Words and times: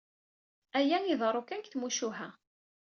Aya 0.77 0.97
iḍerru 1.11 1.43
kan 1.47 1.61
deg 1.61 1.69
tmucuha... 1.69 2.29